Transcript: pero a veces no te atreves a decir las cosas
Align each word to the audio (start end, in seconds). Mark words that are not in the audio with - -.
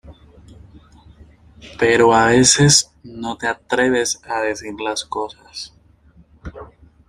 pero 1.77 2.11
a 2.11 2.25
veces 2.25 2.91
no 3.03 3.37
te 3.37 3.45
atreves 3.47 4.19
a 4.25 4.39
decir 4.41 4.73
las 4.81 5.05
cosas 5.05 5.75